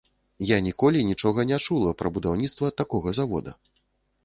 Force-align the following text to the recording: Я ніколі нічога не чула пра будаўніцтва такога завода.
Я 0.51 0.57
ніколі 0.67 1.03
нічога 1.09 1.45
не 1.51 1.59
чула 1.67 1.93
пра 2.01 2.13
будаўніцтва 2.17 2.73
такога 2.83 3.09
завода. 3.21 3.57